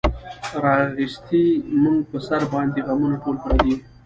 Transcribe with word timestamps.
راغیستې 0.65 1.43
مونږ 1.81 1.99
پۀ 2.09 2.17
سر 2.27 2.41
باندې 2.53 2.79
غمونه 2.87 3.15
ټول 3.23 3.35
پردي 3.43 3.73
دي 3.75 3.75